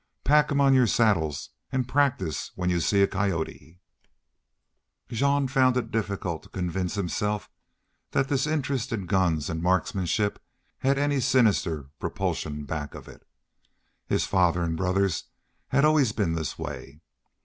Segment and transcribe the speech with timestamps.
[0.23, 3.77] Pack 'em on your saddles an' practice when you see a coyote."
[5.11, 7.51] Jean found it difficult to convince himself
[8.09, 10.41] that this interest in guns and marksmanship
[10.79, 13.27] had any sinister propulsion back of it.
[14.07, 15.25] His father and brothers
[15.67, 17.01] had always been this way.